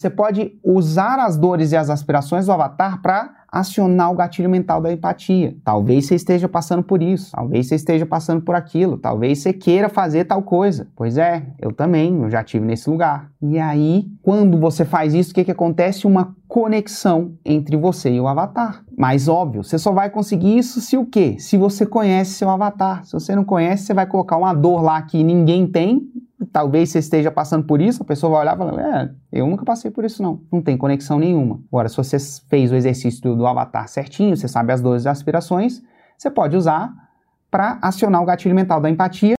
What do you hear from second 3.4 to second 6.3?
acionar o gatilho mental da empatia. Talvez você